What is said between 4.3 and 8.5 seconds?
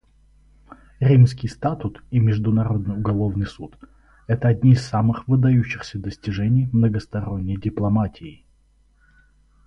одни из самых выдающихся достижений многосторонней дипломатии.